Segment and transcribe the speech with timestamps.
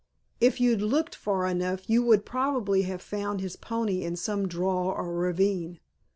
[0.39, 4.91] "If you'd looked far enough you would probably have found his pony in some draw
[4.91, 5.79] or ravine.